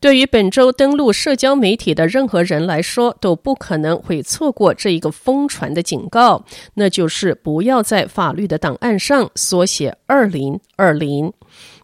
[0.00, 6.44] 对于本周登录社交媒体的任何人来说，都不可能会错过这一个疯传的警告，
[6.74, 11.32] 那就是不要在法律的档案上缩写二零二零。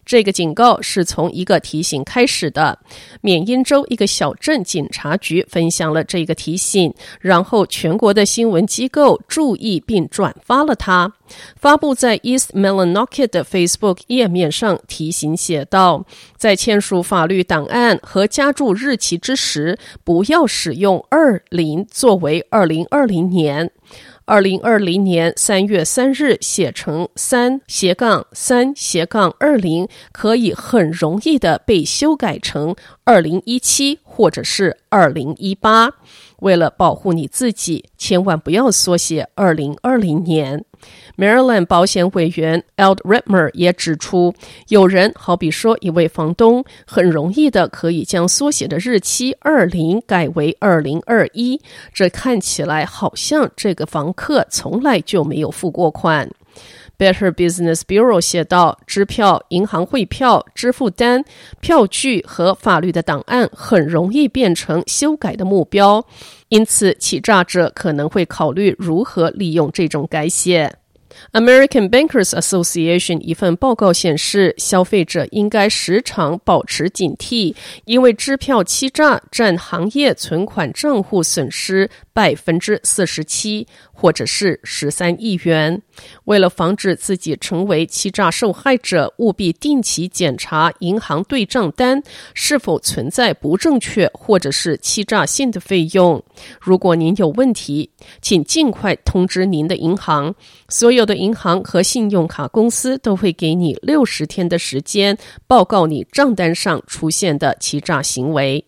[0.05, 2.79] 这个警告是从一个提醒开始的。
[3.21, 11.11] 缅因州一个小镇警察局分享了这个提醒，然后全国的新闻机构注意并转发了它，
[11.55, 14.79] 发布在 East m e l a n o c k e t 的 Facebook 页面上。
[14.87, 16.05] 提醒写道：
[16.37, 23.71] 在签署法律档案和加注日期之时，不要使用二零作为二零二零年。
[24.27, 35.91] 二零二零年三月三日写成三斜杠三斜杠二零，可以很容易的被修改成二零一七或者是二零一八。
[36.39, 40.63] 为了保护你自己，千万不要缩写二零二零年。
[41.17, 44.33] Maryland 保险委员 eldritmer 也指出，
[44.67, 51.59] 有人好比说一位房东，很容易的可以将缩写的日期二零改为二零二一，
[51.93, 56.29] 这看起来好像这个房客从来就没有付过款。
[56.97, 61.23] Better Business Bureau 写道：支票、银行汇票、支付单、
[61.59, 66.05] 票据和法律的档案很容易变成修改的目标，
[66.49, 70.75] 因此欺诈者可能会考虑如何利用这种改写。
[71.31, 77.55] American Bankers Association 一份报告显示，消费者应该时常保持警惕，
[77.85, 85.81] 因为支票欺诈占行业存款账户损失百分之四十七，或者是十三亿元。
[86.25, 92.01] 为了防止自己成为欺诈受害者，务必定期检查银行对账单
[92.33, 96.23] 是否存在不正确或者是欺诈性的费用。
[96.59, 97.91] 如果您有问题，
[98.21, 100.35] 请尽快通知您的银行。
[100.69, 105.17] 所有的银行和信用卡公司都会给你六十天的时间
[105.47, 108.65] 报告你账单上出现的欺诈行为。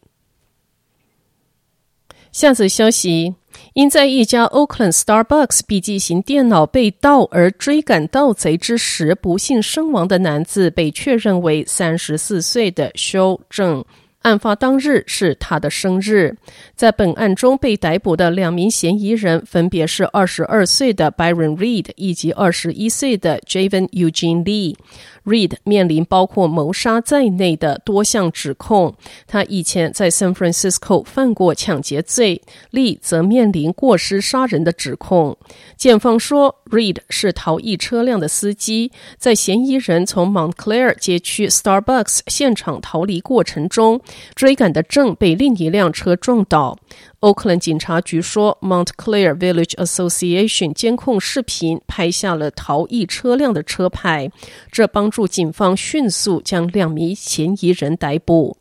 [2.31, 3.33] 下次消息：
[3.73, 13.83] 因在一家 Oakland Starbucks 笔记型电脑被盗而追赶盗贼之时不幸身亡的男子，被确认为三十四岁的修正。
[14.23, 16.35] 案发当日是他的生日。
[16.75, 24.75] 在本案中被逮捕的两名嫌疑人分别是二十二岁的 Byron Reed 以及二十一岁的 Javen Eugene Lee。
[25.23, 28.95] Reed 面临包括谋杀在内的多项指控，
[29.27, 32.41] 他以前在 San Francisco 犯过抢劫罪。
[32.71, 35.37] Lee 则面临过失杀人的指控。
[35.75, 43.99] 检方说，Reed 是逃逸车辆的司机，在嫌疑人从 Montclair 街区 Starbucks 现场逃离过程中，
[44.35, 46.77] 追赶的正被另一辆车撞倒。
[47.21, 54.29] 欧克兰警察局说，Montclair Village Association 监控视频拍下了逃逸车辆的车牌，
[54.71, 58.57] 这帮助警方迅速将两名嫌疑人逮捕。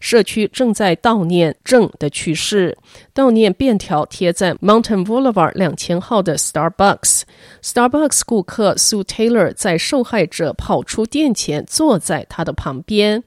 [0.00, 2.76] 社区正在悼念郑的去世，
[3.14, 7.22] 悼念便条贴在 Mountain Boulevard 两千号的 Starbucks。
[7.62, 13.22] Starbucks 顾客 Sue Taylor 在受害者跑出店前，坐在他的旁边。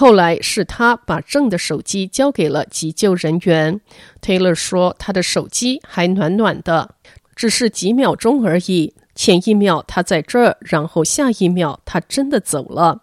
[0.00, 3.80] 后来是他把郑的手机交给了急救人员。
[4.22, 6.94] Taylor 说，他的手机还暖暖的，
[7.34, 8.94] 只是几秒钟而已。
[9.16, 13.02] 前一秒他在这儿，然后下一秒他真的走了。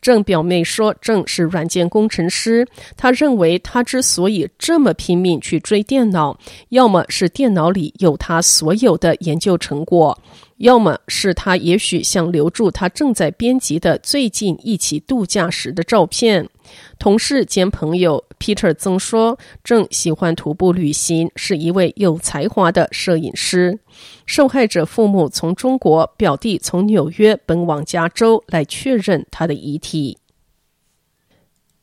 [0.00, 6.38] 郑表妹说，郑是软件工程师，他认为他之所以这么拼命去追电脑，
[6.68, 10.16] 要么是电脑里有他所有的研究成果。
[10.58, 16.48] 要么是他也许想留住他正在编辑的最近一起度假时的照片。
[16.98, 23.78] 同事兼朋友 Peter 曾说，正喜欢徒步旅行，是一位有才华的摄影师。
[24.26, 30.18] 受害者父母从中国，表弟从纽约奔往加州来确认他的遗体。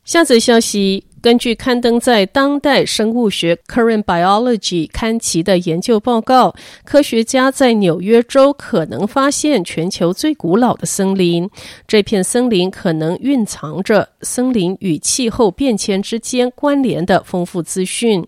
[0.03, 1.07] 下则消息。
[1.25, 11.49] 根据刊登在《当代生物学》（Current Biology） 刊期的研究报告，科学家在纽约州可能发现全球最古老的森林。
[11.87, 18.23] 这片森林可能蕴藏着森林与气候变迁之间关联的丰富资讯。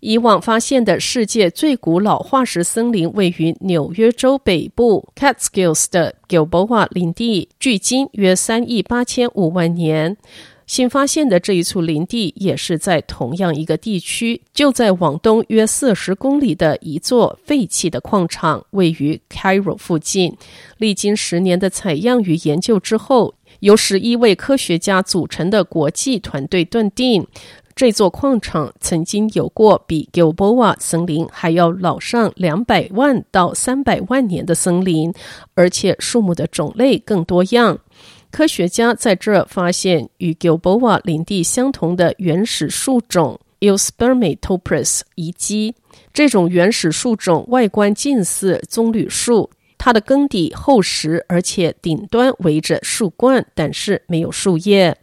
[0.00, 10.18] 以往发现的世界最古老化石森林位于纽约州北部 Catskills 的 Gilboa 林地，距今约三亿八千五万年。
[10.66, 20.36] 新发现的这一处林地也是在同样一个地区，就在往东约四十公里的一座废弃的矿场，位于 Cairo 附近。
[20.78, 27.24] 历经十年的采样与研究之后，由十一位科学家组成的国际团队断定，
[27.76, 35.14] 这座矿场曾经有过比 Gilboa 森林还要老上两百万到三百万年的森林，
[35.54, 37.78] 而且树木的种类更多样。
[38.36, 45.74] 科学家在这发现与 Gilboa 林地相同的原始树种 Euspermatopris 遗迹。
[46.12, 49.48] 这种原始树种外观近似棕榈树，
[49.78, 54.94] 它的根底厚实，而且顶端围着树冠，但是没有树叶。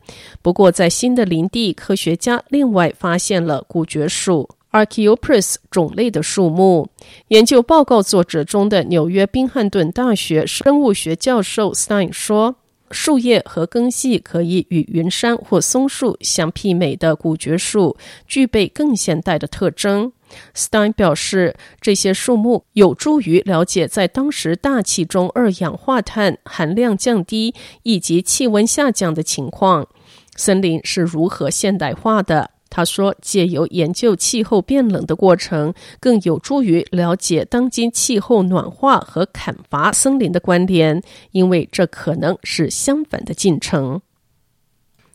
[0.43, 6.87] 不过，在新的林地，科学家另外发现了古蕨属 Archaeopteris 种类的树木。
[7.29, 12.57] 研究报告作者中的纽约宾汉顿大学生物学教授 Stein 说。
[12.93, 17.97] 树叶和根系可以与云杉或松树相媲美的古蕨树，
[18.27, 20.13] 具备更现代的特征。
[20.55, 27.53] Stein 表示，这些树木有助于了解在当时大气中二氧化碳含量降低
[27.83, 29.87] 以及气温下降的情况，
[30.35, 32.52] 森林是如何现代化的。
[32.75, 40.99] 他说：“借由研究气候变冷的过程，更有助于了解当今气候暖化和砍伐森林的关联，
[41.33, 44.01] 因为这可能是相反的进程。”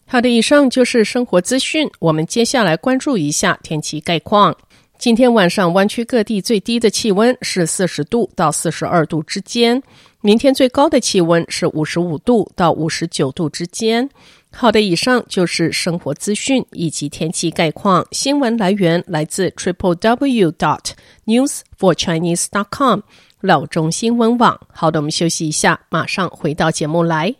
[0.07, 1.91] 好的，以上就是生活资讯。
[1.99, 4.57] 我们接下来关注一下天气概况。
[4.97, 9.83] 今天晚上湾区各地最低的气温是四十度到四十二度之间，
[10.21, 14.09] 明天最高的气温是五十五度到五十九度之间。
[14.51, 18.07] 好的，以上就是生活资讯以及天气概况。
[18.11, 20.93] 新闻来源来自 triple w dot
[21.27, 23.01] news for chinese dot com
[23.41, 24.61] 老中新闻网。
[24.73, 27.35] 好的，我们休息一下，马上回到节目来。